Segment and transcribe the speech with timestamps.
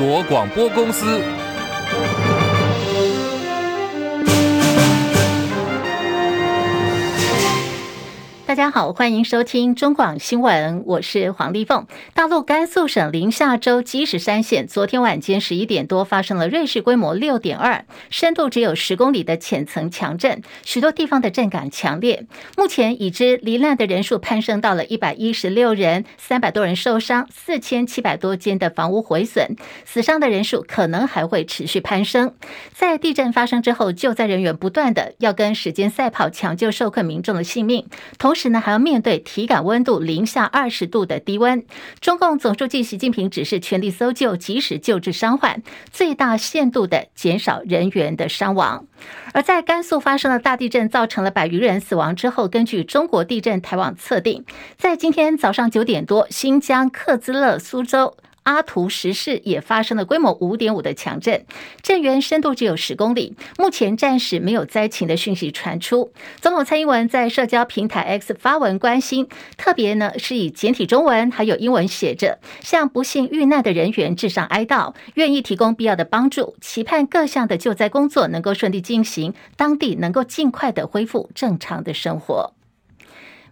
[0.00, 1.39] 国广播公司。
[8.60, 11.86] 大家好，欢迎收听中广新闻，我是黄丽凤。
[12.12, 22.26] 大陆甘肃省临夏州积石山县昨天晚间十一点多发生了芮氏规模六点二、深度只有十公里的浅层强震，许多地方的震感强烈。
[22.58, 32.34] 目前已知罹难的人数攀升到了一百一十六人，三百多人受伤，四千七百多间的房屋毁损，死伤的人数可能还会持续攀升。
[32.74, 37.86] 在地震发生之后，救灾人员不断的要跟时间赛跑，抢救受困民众的性命，
[38.18, 38.49] 同时。
[38.50, 41.64] 那，还要面对体感温度零下二十度的低温。
[42.00, 48.86] 中共总书记习近平指示全力搜救，及时救治伤患，最大限度的减少人员的伤亡。
[49.32, 54.44] 而在甘肃发生了大地震，造成了百余人死亡之后，根据中国地震台网测定，
[54.76, 58.16] 在今天早上九点多，新疆克孜勒苏州。
[58.42, 61.44] 阿图什市也发生了规模五点五的强震，
[61.82, 63.36] 震源深度只有十公里。
[63.58, 66.12] 目前暂时没有灾情的讯息传出。
[66.40, 82.54] 总统蔡英文在社交平台 X 发文关心，特别呢是以简体中文还有英文写着，向不幸遇难的人员致上哀悼，愿意提供必要的帮助，期盼各项的救灾工作能够顺利进行，当地能够尽快的恢复正常的生活。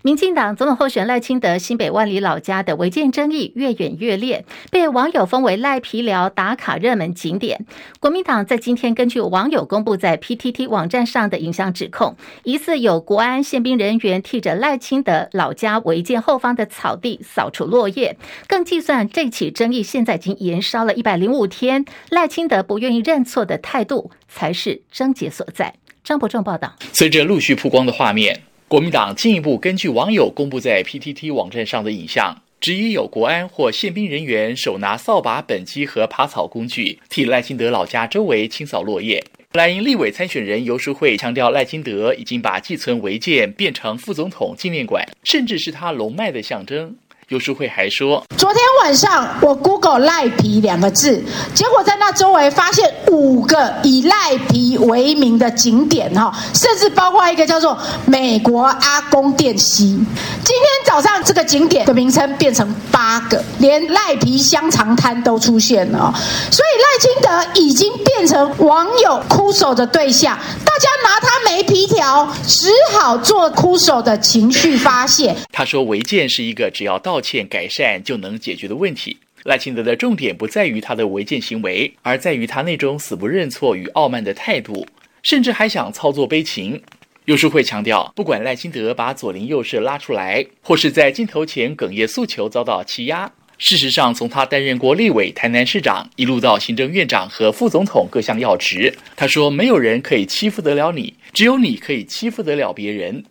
[0.03, 7.67] 民进党总统候选赖清德新北万里老家的违建争议越演越烈，被网友封为赖皮寮打卡热门景点。
[7.99, 25.75] 国民党在今天根据网友公布在 PTT 网站上的影像指控，疑似有国安宪兵人员替着赖清德老家违建后方的草地扫除落叶，更计算这起争议现在已经延烧了一百零五天，赖清德不愿意认错的态度才是症结所在。
[26.05, 26.75] 张伯仲报道。
[26.93, 28.43] 随着陆续曝光的画面。
[28.69, 39.25] 国民党进一步根据网友公布在 PTT 网站上的影像，质疑有国安或宪兵人员手拿扫把、畚箕和爬草工具，替赖清德老家周围清扫落叶。
[39.55, 46.95] 莱茵立委参选人游淑慧强调，赖清德已经把寄存违建变成副总统纪念馆，甚至是他龙脉的象征。
[47.29, 51.23] 游淑慧还说，昨天晚上我 Google 赖皮两个字，
[51.55, 60.03] 结果在那周围发现五个以赖皮为名的景点哈，甚至包括一个叫做美国阿公殿溪。
[60.43, 66.11] 今天早上这个景点的名称变成八个，连赖皮香肠摊都出现了，
[66.51, 70.35] 所以赖清德已经变成网友哭手的对象，
[70.65, 75.37] 大家拿他没皮条，只好做哭手的情绪发泄。
[75.53, 79.17] 他说违建是一个只要道歉改善就能解决的问题。
[79.43, 84.87] 赖清德的重点不在于他的违建行为，而在于他那种死不认错与傲慢的态度，
[85.25, 86.81] 甚至还想操作悲情。
[87.25, 103.25] 有书会强调，不管赖清德把左邻右舍拉出来，或是在镜头前哽咽诉求遭到欺压，事实上，从他担任过立委、台南市长，一路到行政院长和副总统各项要职，他说没有人可以欺负得了你，只有你可以欺负得了别人。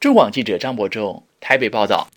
[0.00, 2.08] 中广记者张伯仲台北报道。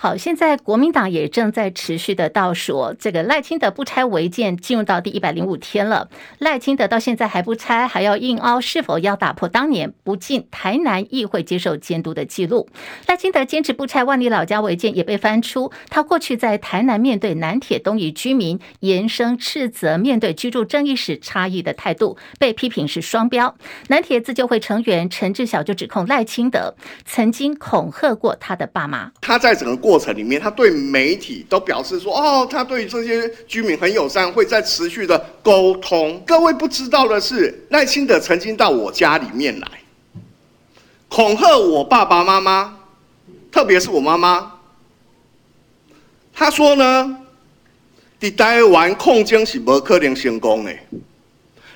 [0.00, 6.08] 好，现在国民党也正在持续的倒数，这个赖清德不拆违建进入到第一百零五天了。
[6.38, 12.68] 赖清德到现在还不拆，还要硬凹，是否要打破当年不进台南议会接受监督的记录？
[13.08, 23.56] 赖清德坚持不拆万里老家违建，也被翻出他过去在台南面对南铁东移居民严声斥责，面对居住正义时差异的态度，被批评是双标。
[23.88, 29.87] 南铁自救会成员陈志晓就指控赖清德曾经恐吓过他的爸妈，他在整个。
[29.88, 39.68] 过程里面，他对媒体都表示说：“哦，他对这些居民很友善，会在持续的沟通。”各位不知道的是，赖清德曾经到我家里面来，
[41.08, 42.76] 恐吓我爸爸妈妈，
[43.50, 44.52] 特别是我妈妈。
[46.34, 47.16] 他说呢
[48.20, 50.76] ：“在台湾抗争是不可能成功的。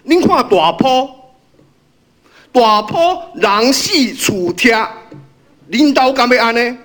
[0.03, 1.11] 您看大坡，
[2.53, 4.77] 大坡人死厝贴，
[5.69, 6.79] 领导干要安呢？”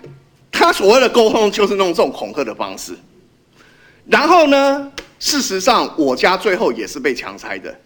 [0.58, 2.98] 他所谓的沟通就是用这种恐吓的方式，
[4.08, 7.80] 然后呢，事实上我家最后也是被强拆的。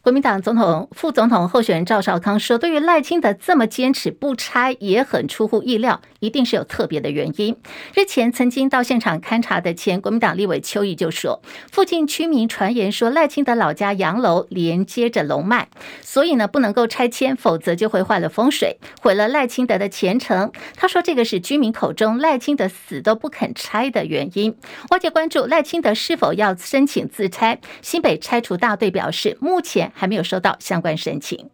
[0.00, 7.56] 国民党总统、副总统候选人赵少康说：“对于赖清德这么坚持不拆，也很出乎意料，一定是有特别的原因。”
[7.94, 11.40] 日前曾经到现场勘察的前国民党立委邱毅就说
[11.70, 15.68] ：“附近居民传言说赖清德老家洋楼连接着龙脉，
[16.00, 24.56] 所以呢不能够拆迁，否则就会坏了风水，毁了赖清德的前程。”他说：“这个是居民口中赖清德死都不肯拆的原因。”
[24.90, 29.84] 外界关注赖清德是否要申请自拆，新北拆除大队表示，目前。
[29.94, 31.50] 还没有收到相关申请。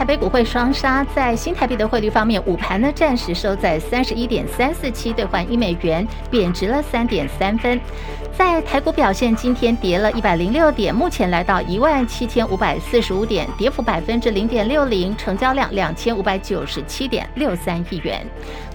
[0.00, 7.78] 台北股汇双杀，在新台币的汇率方面，午盘呢暂时收在三十一点三四七兑换一美元，贬值了三点三分。
[8.40, 18.26] 在台股表现，今天跌了一百零六点，目前来到一万七千五百四十五点，跌幅百分之零点六零，成交量两千五百九十七点六三亿元。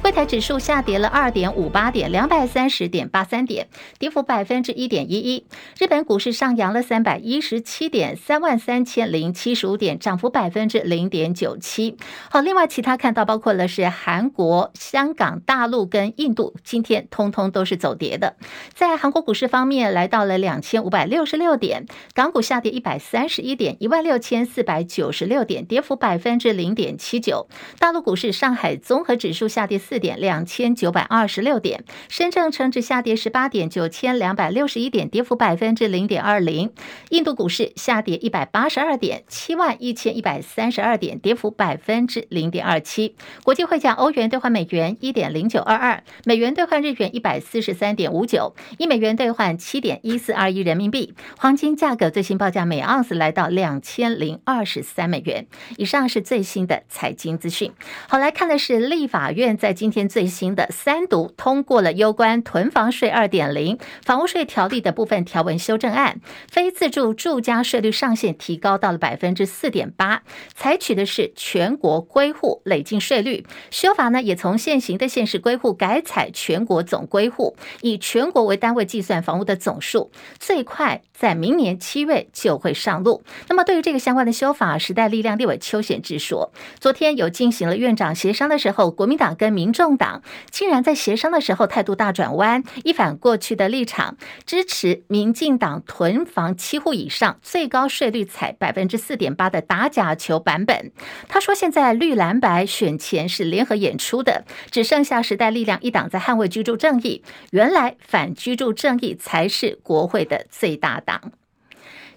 [0.04, 3.68] 柜台指数下跌了二点五八点，两百三十点八三点，
[3.98, 5.48] 跌幅百分之一点一一。
[5.80, 11.98] 日本股市上扬了三百一十七点，三万三千零七十五点，涨幅百分之零点九七。
[12.30, 18.36] 好，另外其他看到包括了是韩国、香港、大陆跟印度，今天通通都是走跌的。
[18.76, 27.48] 在韩国股市方面，来到了两千五百六十六点，港股下跌一百三十一点，一万六千四百九十六点，跌幅百分之零点七九。
[27.80, 29.96] 大陆股市，上海综合指数下跌四。
[30.00, 36.72] 点两千九百二十六点，深圳成指下跌十八点九千两百六十一点，跌幅百分之零点二零。
[37.10, 43.16] 印度股市下跌一百八十二点，七万一千一百三十二点，跌幅百分之零点二七。
[43.44, 51.16] 国际汇价，欧元兑换美元一点零九二二，美元兑换日元一百四十三点五九，一美元兑换七点一四二一人民币。
[51.40, 55.48] 黄金价格最新报价每盎司来到两千零二十三美元。
[55.78, 57.72] 以上是最新的财经资讯。
[58.08, 59.96] 好，来看的是立法院在今。
[59.96, 66.20] 天最新的三读通过了有关囤房税二点零房屋税条例的部分条文修正案，
[66.52, 73.46] 非自住住家税率上限提高到了百分之四点八，采取的是全国归户累进税率。
[73.72, 83.24] 修法呢也从现行的县市归户改采全国总归户，以全国为单位计算房屋的总数，最快在明年七月就会上路。
[83.50, 100.92] 那么对于这个相关的修法，时代力量立委邱显智说，昨天有进行了院长协商的时候，国民党跟民众党竟然在协商的时候态度大转弯，一反过去的立场，支持民进党囤房七户以上最高税率采百分之四点八的打假球版本。
[101.28, 107.24] 他说：“现在绿蓝白选前是联合演出的，只剩下时代力量一党在捍卫居住正义。
[107.52, 111.32] 原来反居住正义才是国会的最大党。”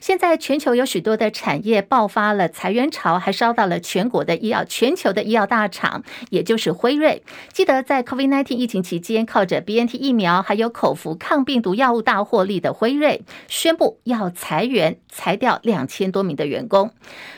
[0.00, 7.23] 现在全球有许多的产业爆发了裁员潮，还烧到了全国的医药，全球的医药大厂，也就是辉瑞。
[7.53, 16.91] 记得在 COVID-19 疫情期间，靠着 BNT 疫苗还有口服抗病毒药物大获利的辉瑞，宣布要裁员，裁掉两千多名的员工。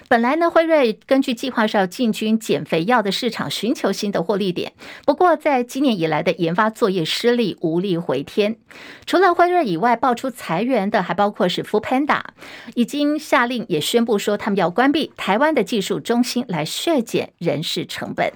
[0.08, 4.72] 本来呢，辉瑞根据计划是要进军减肥药的市场，寻求新的获利点。
[5.06, 8.56] 不过，在今年以来的研发作业失利，无力回天。
[9.06, 12.24] 除了辉瑞以外，爆出裁员的还包括是 f o o p a n d a。
[12.74, 18.32] 已经下令，也宣布说，他们要关闭台湾的技术中心，来削减人事成本。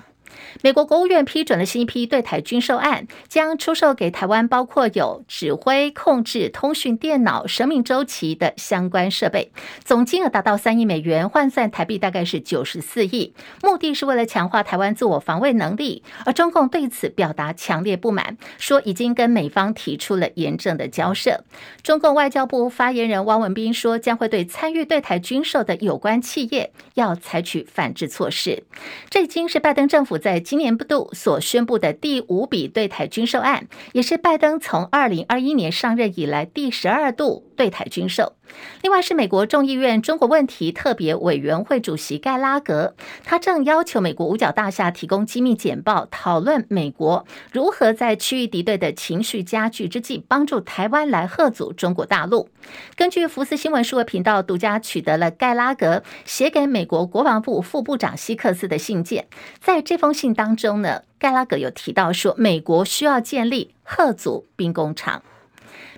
[0.62, 9.52] 美国国务院批准了新一批对台军售案，将出售给台湾，包括有指挥、控制、通讯、电脑、生命周期的相关设备，
[9.84, 13.34] 总金额达到三亿美元，换算台币大概是九十四亿。
[13.62, 21.44] 目的是为了强化台湾自我防卫能力，而中共对此表达强烈不满，说已经跟美方提出了严正的交涉。
[21.82, 28.64] 中共外交部发言人汪文斌说，将会对参与对台军售的有关企业要采取反制措施。
[29.10, 38.34] 这已经是拜登政府在今年不度所宣布的第五笔对台军售案，也是拜登从二零二一年上任以来第十二度对台军售。
[38.82, 52.48] 另外是美国众议院中国问题特别委员会主席盖拉格，他正要求美国五角大厦提供机密简报，讨论美国如何在区域敌对的情绪加剧之际，帮助台湾来吓阻中国大陆。
[52.96, 59.26] 根据福斯新闻数位频道独家取得了盖拉格写给美国国防部副部长希克斯的信件，
[59.60, 65.22] 在这封信当中呢，盖拉格有提到说，美国需要建立吓阻兵工厂。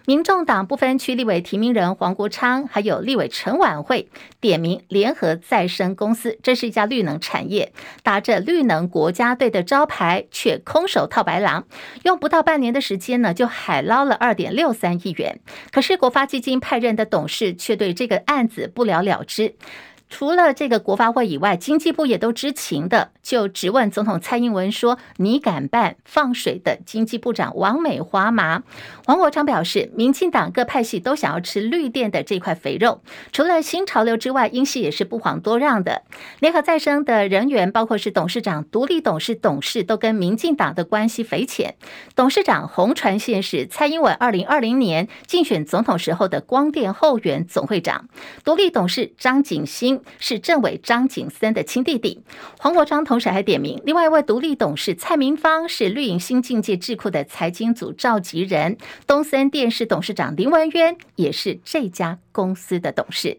[0.07, 4.09] 民众党不分区立委提名人黄国昌，还有立委陈婉慧
[4.41, 7.73] 点名联合再生公司，这是一家绿能产业，
[8.05, 11.67] 打着绿能国家队的招牌，却空手套白狼，
[12.05, 15.41] 用不到半年的时间呢，就海捞了二点六三亿元。
[15.73, 19.57] 可是国发基金派任的董事却对这个案子不了了之。
[20.09, 28.63] 除了这个国发会以外，经济部也都知情的，就质问总统蔡英文说：“你敢办放水的经济部长王美花吗？”
[29.07, 36.03] 王国昌表示，民进党各派系都想要吃绿电的这块肥肉，除了新潮流之外，英系也是不遑多让的。
[36.39, 41.75] 联合再生的人员，包括是董事长、独立董事、董事，都跟民进党的关系匪浅。
[42.15, 48.09] 董事长洪传宪是蔡英文二零二零年竞选总统时候的光电后援总会长，
[48.45, 49.96] 独立董事张景新。
[50.19, 52.21] 是政委张景森的亲弟弟，
[52.59, 58.77] 黄国昌同时还点名另外一位独立董事蔡明芳，是绿影新境界智库的财经组召集人，
[59.07, 63.39] 东森电视董事长林文渊也是这家公司的董事。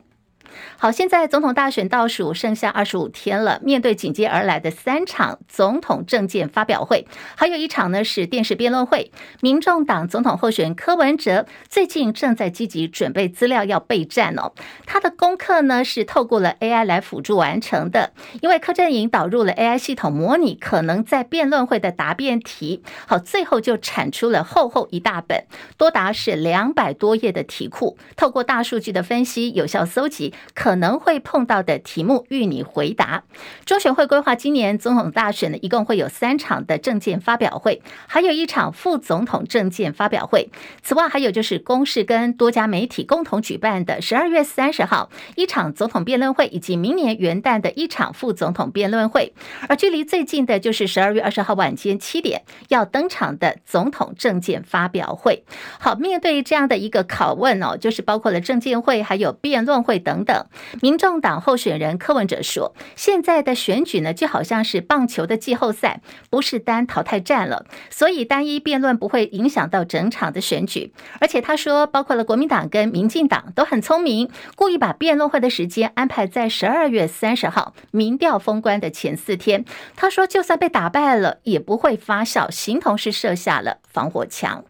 [0.77, 9.11] 好，现在总统大选倒数剩下二十五天了，面对紧接而来的三场总统政见发表会，还有一场呢是电视辩论会。
[9.41, 14.53] 民众党总统候选人柯文哲最近正在积极准备资料要备战哦，
[14.85, 18.11] 他的功课呢是透过了 AI 来辅助完成的，
[18.41, 25.45] 因为柯阵营导入了 AI 系统模拟可能在辩论会的答辩题，好，最后就产出了厚厚一大本，
[25.77, 33.23] 多达是两百多页的题库，透过大数据的分析，有效搜集可能会碰到的题目，与你回答。
[33.65, 40.49] 中选会规划今年总统大选呢，一共会有三场的政见发表会，还有一场副总统政见发表会。
[40.81, 49.33] 此外，还有就是公视跟多家媒体共同举办的十二月三十号一场总统辩论会，以及明年元旦的一场副总统辩论会。
[49.69, 55.43] 而距离最近的就是十二月二十号晚间七点要登场的总统政见发表会。
[55.79, 60.36] 好，面对这样的一个拷问哦，就是包括了政见会，还有辩论会等等。
[60.81, 70.93] 民众党候选人柯文哲说：“现在的选举呢，就好像是棒球的季后赛，不是单淘汰战了，所以单一辩论不会影响到整场的选举。
[71.19, 79.65] 而且他说，包括了国民党跟民进党都很聪明，故意把辩论会的时间安排在十二月三十号民调封关的前四天。
[79.95, 84.63] 他说，就算被打败了，也不会发酵，形同是设下了防火墙。”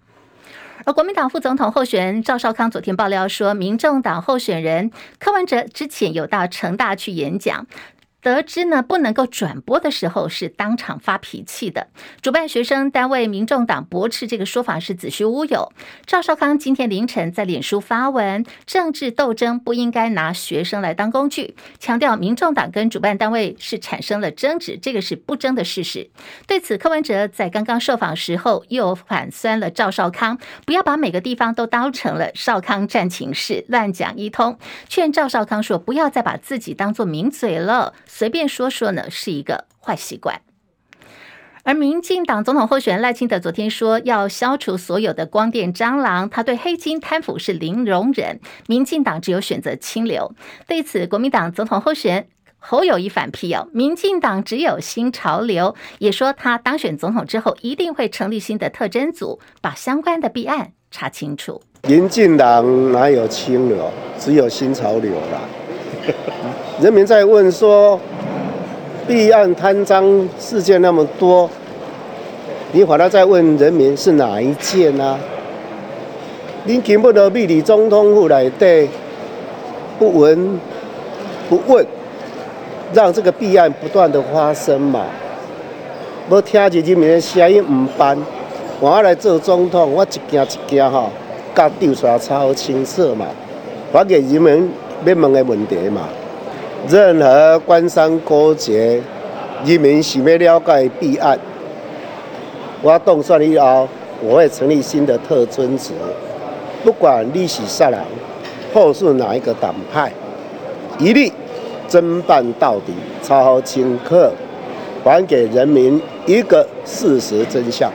[0.88, 4.90] 而国民党副总统候选人赵少康昨天爆料说，民众党候选人
[5.20, 7.68] 柯文哲之前有到成大去演讲。
[8.22, 11.88] 得知呢不能够转播的时候，是当场发脾气的。
[12.22, 15.72] 主办学生单位民众党驳斥这个说法是子虚乌有。
[16.06, 26.10] 赵少康今天凌晨在脸书发文，政治斗争不应该拿学生来当工具，强调民众党跟主办单位是产生了争执，这个是不争的事实。
[26.48, 34.58] 对此，柯文哲在刚刚受访时候又反酸了赵少康，不要把每个地方都当成了少康战情室，乱讲一通，
[34.90, 37.94] 劝赵少康说不要再把自己当做名嘴了。
[38.08, 40.42] 随便说说呢，是一个坏习惯。
[41.64, 48.40] 而民进党总统候选人赖清德昨天说，要消除所有的光电蟑螂，他对黑金贪腐是零容忍。
[48.68, 50.34] 民进党只有选择清流。
[50.66, 61.62] 对此，国民党总统候选人侯友宜反批哦，民进党只有新潮流，也说他当选总统之后一定会成立新的特侦组，把相关的弊案查清楚。
[61.84, 65.42] 民进党哪有清流，只有新潮流啦。
[66.80, 68.00] 人民在问说，
[69.08, 71.50] 弊案贪赃事件那么多，
[72.72, 75.20] 你反而在问人民是哪一件呢、啊？
[76.66, 78.88] 你根本都秘密总统府来对
[79.98, 80.60] 不闻
[81.50, 81.84] 不问，
[82.94, 85.06] 让这个弊案不断的发生嘛？
[86.30, 88.16] 我听着人民的声音唔办，
[88.80, 91.10] 我来做总统，我一件一件哈，
[91.56, 93.26] 甲调查查好清楚嘛，
[93.92, 94.72] 还给人民
[95.06, 96.02] 要问的问题嘛。
[96.90, 99.02] 任何官商勾结，
[99.66, 101.38] 人民想要了解弊案，
[102.82, 103.86] 我动算以后，
[104.22, 105.94] 我会成立新的特侦组，
[106.86, 108.00] 不管你是啥人，
[108.74, 110.10] 或是哪一个党派，
[110.98, 111.30] 一律
[111.90, 114.16] 侦办到底，查好清楚，
[115.04, 117.92] 还给人民一个事实真相。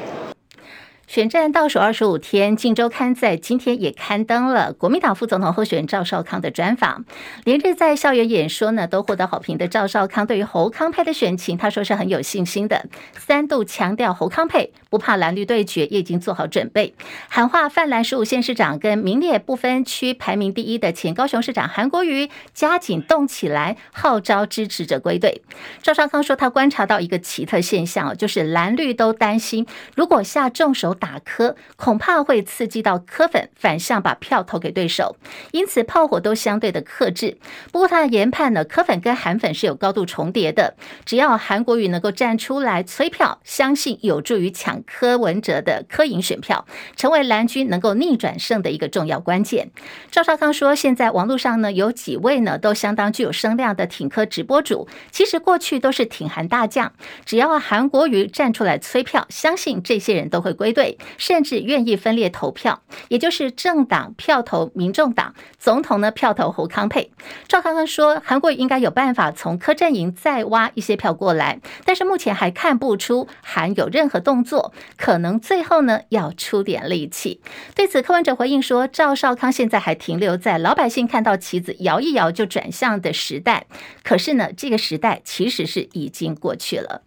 [1.12, 7.04] 选战倒数二十五天，《镜周刊》在今天也刊登了国民党副总统候选人赵少康的专访。
[7.44, 12.86] 连日在校园演说呢，都获得好评的赵少康，对于侯康配的选情，他说是很有信心的。
[13.18, 16.94] 三度强调侯康配不怕蓝绿对决，也已经做好准备。
[17.28, 25.42] 喊话泛蓝十五县市长跟名列不分区排名第一的前高雄市长韩国瑜，加紧动起来，号召支持者归队。
[25.82, 30.96] 赵少康说，他观察到一个奇特现象，就是蓝绿都担心，如果下重手。
[31.02, 35.16] 打柯恐怕会刺激到柯粉反向把票投给对手，
[35.50, 37.38] 因此炮火都相对的克制。
[37.72, 40.76] 不过他的研判呢，柯粉跟韩粉是有高度重叠的。
[41.04, 49.72] 只要韩国瑜能够站出来催票，相信有助于抢柯文哲的柯营选票，成为蓝军能够逆转胜的一个重要关键。
[50.12, 56.92] 赵少康说，现在网络上呢有几位呢都相当具有声量的挺柯直播主，其实过去都是挺韩大将。
[57.24, 60.91] 只要韩国瑜站出来催票，相信这些人都会归队。
[61.16, 67.12] 甚至愿意分裂投票，也就是政党票投民众党，总统呢票投侯康配。
[67.48, 77.40] 赵康康说，韩国应该有办法从柯阵营再挖一些票过来，但是目前还看不出韩有任何动作，可能最后呢要出点力气。
[77.74, 83.66] 对此，柯文哲回应说，赵少康现在还停留在老百姓看到旗子摇一摇就转向的时代，
[84.02, 87.02] 可是呢，这个时代其实是已经过去了。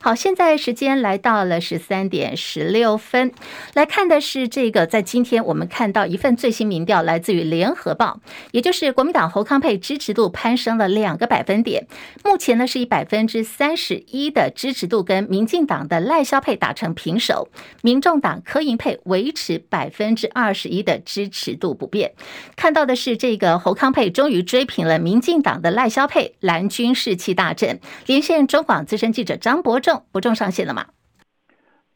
[0.00, 3.32] 好，现在时间来到了十三点十六分，
[3.74, 8.20] 来看的是这个，在今天我们看到一份最新民调，来自于联合报，
[8.52, 11.86] 也就是国民党侯康佩支持度攀升了两个百分点，
[12.24, 17.48] 目前呢是以百分之三十一的支持度跟民进党的赖萧佩打成平手，
[17.82, 22.12] 民众党柯银佩维持百分之二十一的支持度不变。
[22.56, 30.86] 看到的是这个侯康佩终于追平了民进党的赖萧佩，蓝军士气大振，连线中广资深记者张伯仲，伯仲上线了吗？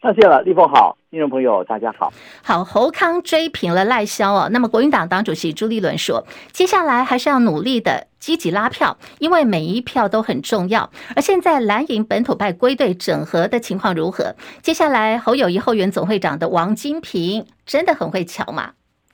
[0.00, 2.12] 上线了，立凤好，听众朋友大家好。
[2.42, 4.48] 好，侯康追平了赖萧哦。
[4.50, 10.90] 那么国民党党主席朱立伦说，接下来还是要努力的积极拉票，因为每一票都很重要。
[11.14, 14.34] 而现在蓝营本土派归队整合的情况如何？
[14.60, 18.72] 接下来侯友谊后援总会长的王金平真的很会瞧吗？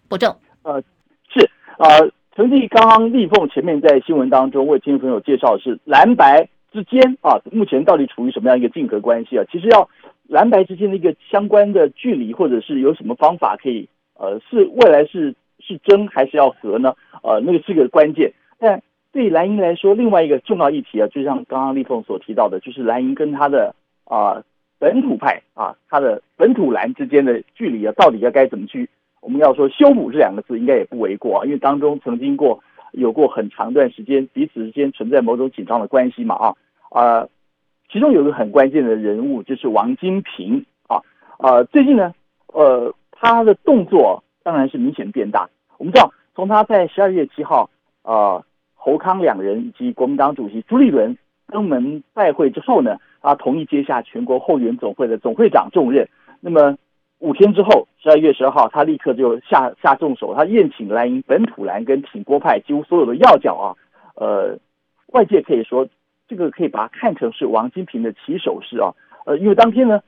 [0.08, 0.80] 伯仲，呃，
[1.30, 9.44] 是呃，曾经刚刚立凤前面在新闻当中为听众朋友介绍的是蓝白之间啊，目前到底处于什么样一个竞合关系啊？
[9.50, 9.88] 其实要。
[10.30, 16.94] 蓝白之间的一个相关的距离，或者是有什么方法可以，呃，是未来是是争还是要和呢？
[17.22, 18.30] 呃，那个是个关键。
[18.58, 24.42] 但对蓝营来说，另外一个重要议题啊，就像刚刚立凤所提到的，就是蓝营跟他的啊、
[24.78, 28.86] 本土派啊，他的本土蓝之间的距离啊，到底要该怎么去？
[29.22, 36.54] 我们要说修补这两个字，应该也不为过啊，因为当中曾经过有过很长段时间，彼此之间存在某种紧张的关系嘛啊
[36.90, 37.28] 啊。
[37.90, 41.00] 其中有个很关键的人物，就是王金平啊，
[41.38, 42.14] 呃，最近呢，
[42.48, 45.48] 呃，他的动作当然是明显变大。
[45.78, 47.70] 我们知道，从他在十二月七号，
[48.02, 51.16] 呃，侯康两人以及国民党主席朱立伦
[51.46, 56.06] 登门拜会之后呢，他同意接下全国后援总会的总会长重任。
[56.40, 56.76] 那么
[57.18, 63.76] 五天之后，十二月十二号，他立刻就下下重手，他宴请蓝营本土蓝跟挺郭派几乎所有的要角啊，
[64.14, 64.58] 呃，
[65.08, 65.88] 外界可以说。
[66.30, 68.92] 这个可以把它看成是王金平的起手式啊，
[69.24, 70.02] 呃，因为当天呢，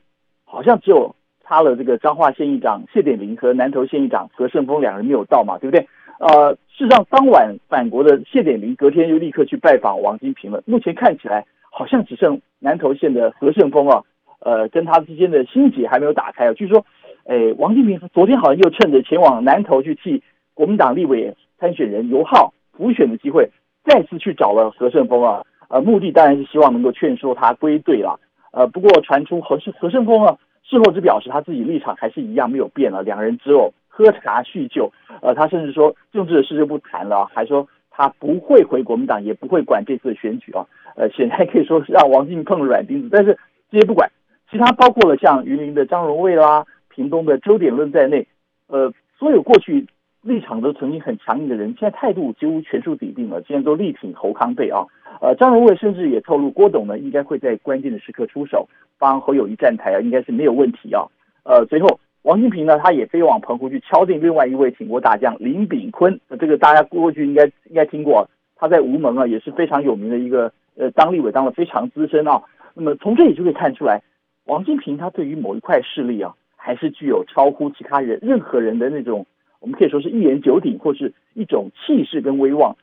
[0.44, 5.88] 好像只有差了这个彰化县议长谢点林和南投县议长何胜峰两人没有到嘛，对不对？
[6.18, 10.62] 呃，事实上当晚返国的谢点林隔天又立刻去拜访王金平了。
[10.66, 14.02] 目前看起来好像只剩南投县的何胜峰啊，
[14.40, 16.52] 呃，跟他之间的心结还没有打开啊。
[16.52, 16.84] 据说，
[17.30, 20.20] 哎，王金平昨天好像又趁着前往南投去替
[20.52, 23.48] 国民党立委参选人游浩补选的机会，
[23.84, 25.40] 再次去找了何胜峰啊。
[25.68, 28.18] 呃，目的当然是希望能够劝说他归队了。
[28.50, 34.90] 呃，不过传出何胜何胜峰啊，事后只表示他自己立场还是一样没有变了，两人只有喝茶叙旧。
[35.22, 40.66] 呃，他甚至说政治的事就不谈了，还说他不会回国民党，也不会管这次选举啊。
[40.96, 43.08] 呃，显然可以说是让王金碰了软钉子。
[43.12, 43.38] 但是
[43.70, 44.10] 这些不管，
[44.50, 46.66] 其他包括了像云林的张荣卫啦、
[47.00, 48.26] 屏东的周点论在内，
[48.66, 49.86] 呃，所有过去。
[50.22, 54.84] 立场都曾经很强硬的人，现在态度几乎全数底定了，现在都力挺侯康沛啊。
[55.18, 61.06] 呃，张荣伟甚至也透露，郭董呢应该会在关键的时刻出手，帮侯友谊站台啊，应该是没有问题啊。
[61.42, 72.42] 呃，随后王金平呢，他也飞往澎湖去敲定另外一位挺国大将林炳坤，这个大家过去应该应该听过，他在吴门啊也是非常有名的一个呃当立委当的非常资深啊。
[72.74, 74.02] 那么从这里就可以看出来，
[74.44, 79.26] 王金平他对于某一块势力啊，还是具有超乎其他人任何人的那种。
[79.60, 82.76] 我们可以说是一言九鼎，或是一种气势跟威望。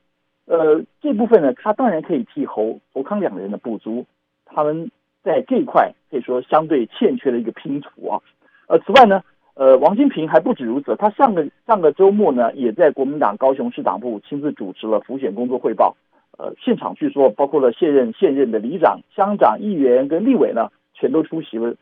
[0.45, 4.05] 呃，这部分呢，他当然可以替侯侯康两个人的补足，
[4.45, 4.91] 他们
[5.23, 8.21] 在这一块可以说相对欠缺的一个拼图啊。
[8.67, 9.23] 呃，此外呢，
[9.55, 15.95] 呃，王金平还不止如此，他上个上个周末呢，也在国民党高雄市党部亲自主持了辅选工作汇报。
[16.37, 21.73] 呃，现场据说包括了现任现任的里长、乡长、议员跟立委呢，全都出席了。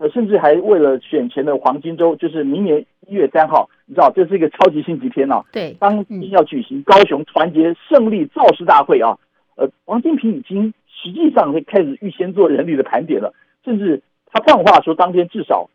[0.00, 5.44] 呃，甚至还为了选前的黄金周，就是明年一月三号，你知道这是一个超级星期天啊。
[5.52, 9.18] 对，当天要举行高雄团结胜利造势大会啊。
[9.56, 14.00] 呃，王金平已经实际上会开始预先做人力的盘点了，甚至
[14.32, 15.68] 他放话说，当天至少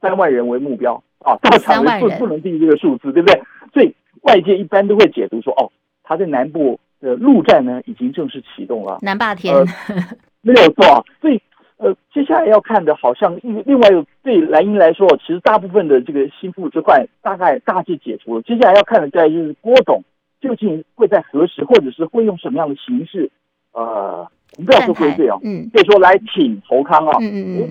[0.00, 3.42] 三万人为目标啊，到场人不不能低于这个数字，对不对？
[3.74, 5.66] 所以外界一般都会解读说，哦，
[6.04, 9.66] 他在南部的陆战呢已经正式启动了，南霸天、呃、
[10.40, 11.42] 没有错，所以。
[11.82, 18.42] 呃，接下来要看的，好像另另外一个对蓝营来说，其实大部分的这个心腹之患大概大致解除了。
[18.42, 20.00] 接下来要看的，再就是郭董
[20.40, 23.28] 究竟会在何时，或者是会用什么样的形式，
[23.72, 24.24] 呃，
[24.56, 27.18] 我们不要说归队啊，嗯，可以说来挺侯康啊，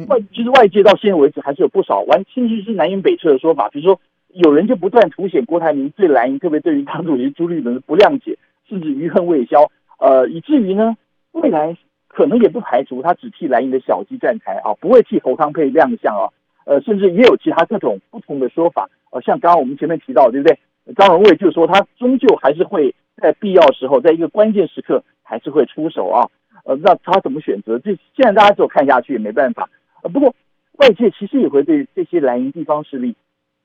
[0.10, 3.98] 外其实外界到现在为止还是有不少完，甚至是南辕北辙的说法，比如说
[4.34, 10.98] 有人就不断凸显郭台铭对蓝营，特别对于党主席朱立伦的不谅解，甚至余恨未消，呃，以至于呢
[11.32, 11.78] 未来。
[12.14, 16.28] 可能也不排除他只替蓝营的小鸡站台啊，不会替侯康沛亮相啊，
[16.66, 20.60] 呃，甚至也有其他各种不同的说法，呃，像刚刚我们前面提到，对不对？
[20.98, 26.28] 张荣卫就说他终究还是会在必要时候，在一个关键时刻还是会出手啊，
[26.66, 27.80] 呃，那他怎么选择？
[27.80, 29.70] 这现在大家只有看下去也没办法。
[30.04, 30.36] 呃，不过
[30.80, 33.16] 外界其实也会对这些蓝营地方势力，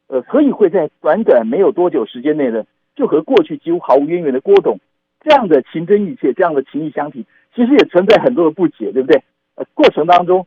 [0.09, 4.79] 呃，何以会在短短没有多久时间内呢，就和过去几乎毫无渊源的郭董
[5.21, 7.25] 这样的情真意切，这样的情义相挺，
[7.57, 9.23] 其实也存在很多的不解，对不对？
[9.55, 10.47] 呃，过程当中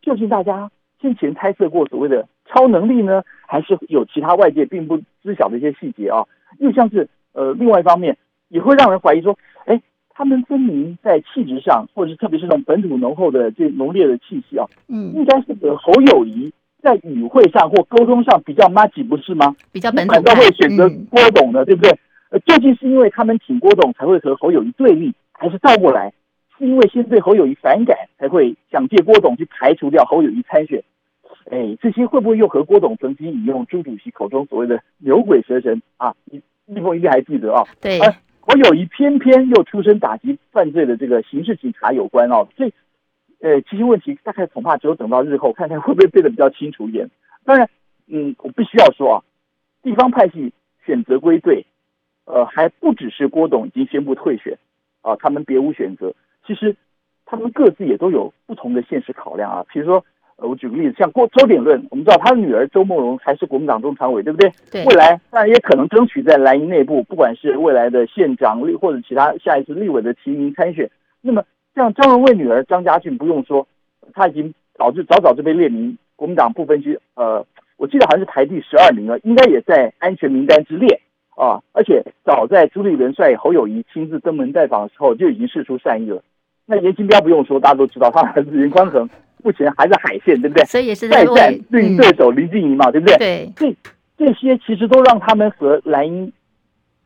[0.00, 6.24] 究竟大家先前猜测过所谓的超能力呢，还是有其他外界并不知晓的一些细节啊？
[6.60, 8.16] 又像是呃，另外一方面
[8.48, 19.56] 也会让人怀疑说，哎，他们分明在气质上，或者是特别是那种本土浓厚的这浓烈的气息啊，嗯，应该是和侯友谊在语会上或沟通上比较 much，不是吗？
[19.72, 21.90] 比较本土，反倒会选择郭董的，嗯、对不对？
[22.30, 26.12] 呃，究竟是因为他们挺郭董才会和侯友谊对立，还是倒过来，
[26.58, 30.82] 是因为先对侯友谊反感，才会想借郭董去排除掉侯友谊参选？
[31.50, 36.14] 哎，这些会不会又和郭董曾经引用朱主席口中所谓的“牛鬼蛇神”啊？
[36.24, 37.64] 你立峰应该还记得啊？
[37.80, 37.98] 对。
[37.98, 42.72] 而侯友谊偏偏又出身打击犯罪的这个刑事警察有关哦，所以，
[43.40, 47.10] 呃，这些问题大概恐怕只有等到日后看看会不会变得比较清楚一点。
[47.44, 47.68] 当然，
[48.06, 49.24] 嗯，我必须要说啊，
[49.82, 50.52] 地方派系
[50.86, 51.66] 选择归队，
[52.24, 54.56] 呃，还不只是郭董已经宣布退选
[55.02, 56.14] 啊，他们别无选择。
[56.46, 56.74] 其实，
[57.24, 60.04] 他们各自也都有不同的现实考量啊，比如说。
[60.36, 64.50] 呃，我举个例子，像郭周典论，我们知道他的女儿周梦蓉还是国民党中常委，对不对？
[64.68, 64.84] 对。
[64.84, 70.90] 未来当然也可能争取在蓝营内部，不管是未来的县长立或者其他下一次立委的提名参选。
[71.20, 73.64] 那么像张荣味女儿张家俊，不用说，
[74.12, 81.00] 他已经早就早早就被列名国民党不分区，呃，我记得好像是排第十二名了，应该也在安全名单之列
[81.36, 81.62] 啊。
[81.70, 86.20] 而且早在朱立伦率侯友谊亲自登门拜访的时候，就已经释出善意了。
[86.66, 89.08] 那严金彪不用说，大家都知道，他儿子颜宽恒。
[89.42, 90.64] 目前还在海线，对不对？
[90.64, 93.16] 所以也是在战绿营对手林静仪嘛，嗯、对不对？
[93.18, 93.76] 对，这
[94.16, 96.32] 这些其实都让他们和蓝英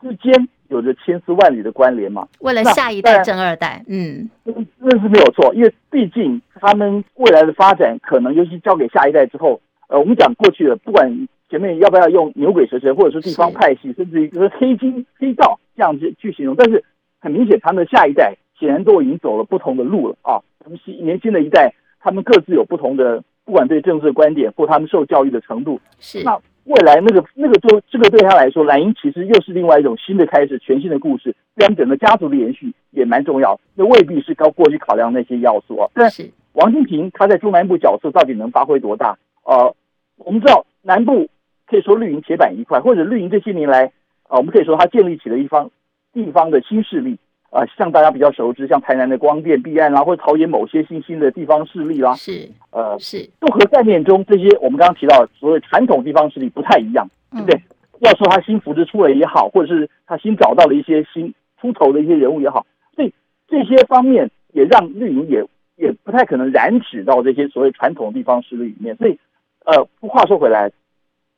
[0.01, 2.29] 之间有着千丝万缕的关联嘛。
[2.39, 4.31] 为了下一代正二代，嗯，
[4.79, 11.11] 那是没有错，因为毕竟他们未来的发展可能尤其交给下一代之后，呃，我们讲过去的，不管
[11.51, 16.85] 前面要不要用牛鬼蛇神，或者说地方派系，甚至于就是黑金黑道这样子去形容，但是
[17.19, 20.41] 很明显，他们的下一代显然都已经走了不同的路了啊。
[20.59, 21.75] 他们新年轻的一代。
[22.01, 33.59] 他们各自有不同的，不管对政治的观点或他们受教育的程度，是那未来那个那个就这个对他来说，蓝营其实又是另外一种新的开始，全新的故事，对他们整个家族的延续也蛮重要。
[33.75, 35.91] 那未必是靠过去考量那些要素啊。
[35.93, 39.19] 但是王金平他在中南部角色到底能发挥多大？
[39.43, 39.75] 呃，
[40.19, 41.29] 我们知道南部
[41.67, 43.87] 可以说绿营铁板一块，或者绿营这些年来
[44.29, 45.69] 啊、呃，我们可以说他建立起了一方
[46.13, 47.19] 地方的新势力。
[47.51, 57.55] 啊、呃，像大家比较熟知，像台南的光电、弊案啦，或者桃园某些新兴的地方势力啦，是，呃，是，都和概念中这些我们刚刚提到的所谓传统地方势力不太一样，对不对？
[57.57, 57.63] 嗯、
[58.01, 63.13] 要说他新扶植出来也好，或者是他新找到了一些新出头的一些人物也好，所以
[63.49, 65.43] 这些方面也让绿营也
[65.77, 68.95] 也不太可能染指到这些所谓传统地方势力里面。
[68.97, 69.19] 所以，
[69.65, 70.71] 呃，话说回来，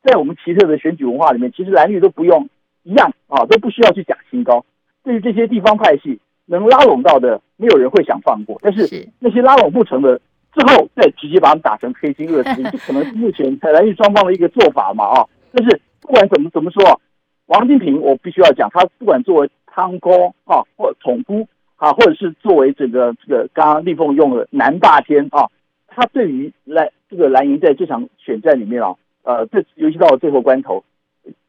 [0.03, 2.49] 在我们奇特的选举文化里面，其实蓝绿都不用
[2.83, 4.65] 一样啊，都不需要去假清高。
[5.03, 8.59] 对于这些地方派系能拉拢到的，没有人会想放过。
[8.61, 10.19] 但是那些拉拢不成的，
[10.53, 15.25] 之后再直接把他们打成黑心恶质， 这可能是目前台蓝绿双方的一个做法嘛啊。
[15.53, 17.01] 但是不管怎么怎么说，
[17.47, 20.11] 王金平我必须要讲，他不管作为汤哥
[20.45, 25.47] 啊，或统姑啊，或者是作为整个这个刚刚立凤用的南霸天啊，
[25.87, 30.83] 他对于蓝这个蓝营在这场选战里面啊，呃，这尤其到了最后关头，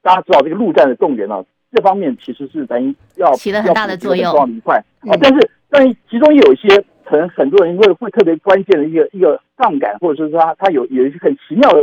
[0.01, 1.45] 大家知道这个陆战的动员啊。
[1.73, 6.69] 这方面其实是等于要起了很大的作用一块啊，但是但是其中有一些
[7.03, 11.81] 可能很多人会会特别关键的一个一个杠杆，或者是说它它有有一些很奇妙的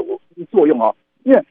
[0.51, 0.95] 作用哦。
[1.23, 1.43] 因为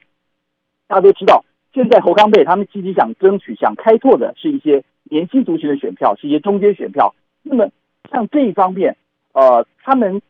[0.87, 7.13] 大家都知道，现在侯康贝他们积极想争取、想开拓的是一些年轻族群的选票，是一些中间选票。
[7.43, 7.69] 那么
[8.09, 8.95] 像这一方面，
[9.33, 10.21] 呃，他们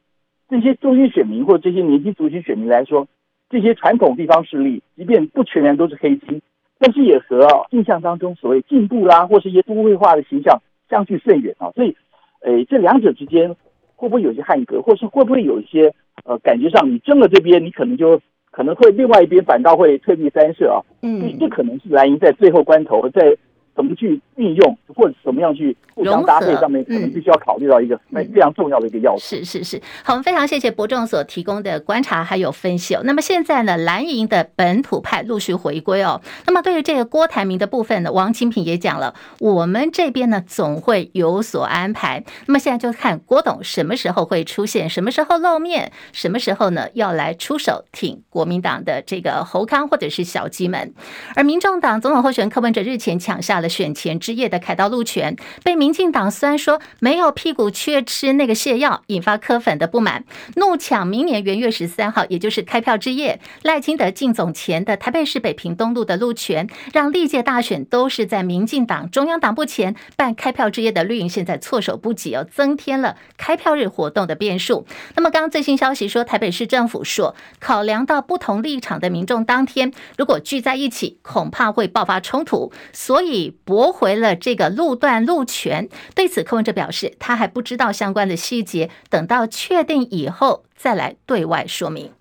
[0.50, 3.08] 这些中间选民或者这些年轻族群选民来说，
[3.50, 6.42] 这些传统地方势力，即便不全然都是黑金。
[6.80, 11.96] 但是也和印象当中所谓进步啦，或是一些都会化的形象相距甚远啊，所以，
[12.42, 13.56] 诶，这两者之间
[13.96, 20.82] 会不会有些汉格，或是会不会有一些呃感觉上，你争了这边，你可能就可能会另外一边反倒会退避三舍啊？
[21.02, 23.38] 嗯，这可能是蓝营在最后关头在。
[23.80, 29.38] 怎么去运用，或者怎么样去互相搭配，上面可能必须要考虑到一个非非常重要的一个要素。
[29.38, 33.02] 是是是，好，我们非常谢谢伯仲所提供的观察还有分析哦。
[33.06, 36.20] 那么现在呢，蓝营的本土派陆续回归哦。
[36.46, 42.22] 那么对于这个郭台铭的部分呢，王清平也讲了，我们这边呢总会有所安排。
[42.48, 50.94] 那么现在就看郭董什么时候会出现，什么时候露面，什么时候呢要来出手挺国民党的这个侯康或者是小鸡们。
[51.38, 53.69] 而民众党总统候选人柯文哲日前抢下了。
[53.70, 74.88] 了选前之夜的凯道路权，被民进党虽然说没有屁股却吃那个泻药，引发柯粉的不满，怒抢明年元月十三号，也就是开票之夜，赖清德进总前的台北市北平东路的路权，让历届大选都是在民进党中央党部前办开票之夜的绿营现在措手不及哦，增添了开票日活动的变数。
[75.16, 85.88] 那么刚刚最新消息说，台北市政府说，考量到不同立场的民众，当天如果聚在一起，恐怕会爆发冲突，所以驳回了这个路段路权。
[86.16, 92.12] 对此，柯文哲表示，他还不知道相关的细节，等到确定以后再来对外说明。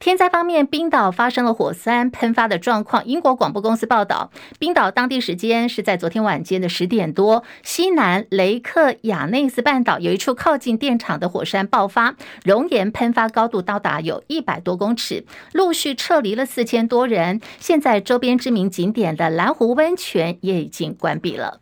[0.00, 3.04] 天灾方面，冰岛发生了火山喷发的状况。
[3.04, 4.30] 英国广播公司报道，
[4.60, 17.40] 冰岛当地时间是在昨天晚间的十点多，西南雷克雅内斯半岛有一处靠近电厂的火山爆发，熔岩喷发高度到达有一百多公尺，陆续撤离了四千多人。
[17.58, 21.60] 现在周边知名景点的蓝湖温泉也已经关闭了。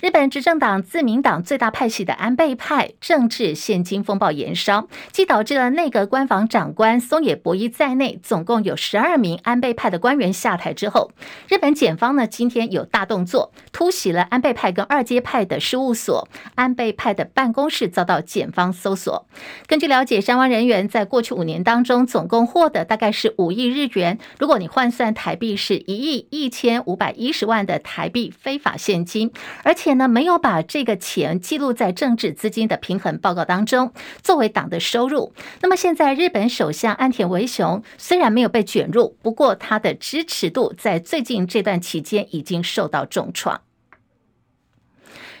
[0.00, 11.12] 日本执政党自民党最大派系的安倍派政治现金风暴延烧，既导致了内阁官房长官松野博一在内，总共有十二名安倍派的官员下台之后，
[11.48, 19.26] 日本检方呢今天有大动作，突袭了安倍派跟二阶派的事务所，安倍派的办公室遭到检方搜索。
[19.66, 29.30] 根据了解，相关人员在过去五年当中，总共获得大概是五亿日元，如果你换算台币，是一亿一千五百一十万的台币非法现金。
[29.62, 35.32] 而且呢，没有把这个钱记录在政治资金的平衡报告当中，作为党的收入。
[35.60, 43.60] 那么现在，日本首相安田文雄虽然没有被卷入，不过他的支持度在最近这段期间已经受到重创。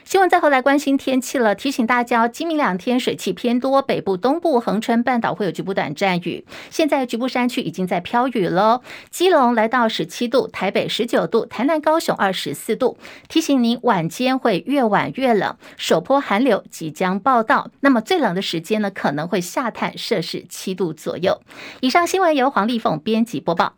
[0.04, 6.44] 新闻最后来关心天气了，提醒大家，今明两天水汽偏多，北部、东部、恒春半岛会有局部短暂雨。
[6.70, 8.82] 现在局部山区已经在飘雨了。
[9.10, 12.98] 基隆来到十七度，台北十九度，台南、高雄二十四度。
[13.28, 17.70] 提醒您，晚间会越晚越冷，首波寒流即将报到。
[17.80, 21.40] 那么最冷的时间呢，可能会下探摄氏七度左右。
[21.80, 23.74] 以上新闻由黄丽凤编辑播报。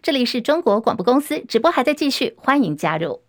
[0.00, 3.20] 这里是中国广播公司直播，还在继续，欢迎加入。